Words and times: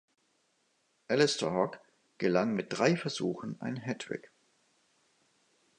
Allister 1.09 1.51
Hogg 1.53 1.77
gelang 2.17 2.55
mit 2.55 2.69
drei 2.71 2.97
Versuchen 2.97 3.61
ein 3.61 3.75
Hattrick. 3.79 4.31